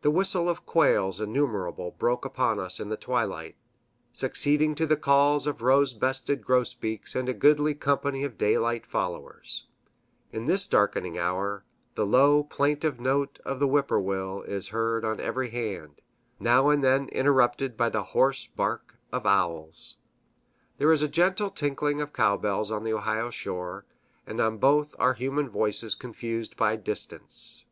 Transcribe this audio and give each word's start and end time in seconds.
The 0.00 0.10
whistle 0.10 0.48
of 0.48 0.64
quails 0.64 1.20
innumerable 1.20 1.90
broke 1.98 2.24
upon 2.24 2.58
us 2.58 2.80
in 2.80 2.88
the 2.88 2.96
twilight, 2.96 3.56
succeeding 4.10 4.74
to 4.76 4.86
the 4.86 4.96
calls 4.96 5.46
of 5.46 5.60
rose 5.60 5.92
breasted 5.92 6.42
grosbeaks 6.42 7.14
and 7.14 7.28
a 7.28 7.34
goodly 7.34 7.74
company 7.74 8.24
of 8.24 8.38
daylight 8.38 8.86
followers; 8.86 9.66
in 10.32 10.46
this 10.46 10.66
darkening 10.66 11.18
hour, 11.18 11.62
the 11.94 12.06
low, 12.06 12.42
plaintive 12.44 12.98
note 12.98 13.38
of 13.44 13.60
the 13.60 13.66
whip 13.68 13.88
poor 13.88 13.98
will 13.98 14.40
is 14.44 14.68
heard 14.68 15.04
on 15.04 15.20
every 15.20 15.50
hand, 15.50 16.00
now 16.38 16.70
and 16.70 16.82
then 16.82 17.10
interrupted 17.10 17.76
by 17.76 17.90
the 17.90 18.02
hoarse 18.14 18.46
bark 18.46 18.96
of 19.12 19.26
owls. 19.26 19.98
There 20.78 20.90
is 20.90 21.02
a 21.02 21.06
gentle 21.06 21.50
tinkling 21.50 22.00
of 22.00 22.14
cowbells 22.14 22.70
on 22.70 22.82
the 22.82 22.94
Ohio 22.94 23.28
shore, 23.28 23.84
and 24.26 24.40
on 24.40 24.56
both 24.56 24.94
are 24.98 25.12
human 25.12 25.50
voices 25.50 25.94
confused 25.94 26.56
by 26.56 26.76
distance. 26.76 27.66